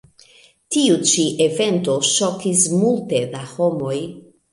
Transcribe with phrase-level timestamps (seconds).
[0.75, 3.95] Tiu ĉi evento ŝokis multe da homoj.